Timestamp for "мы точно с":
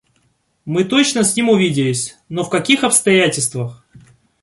0.65-1.35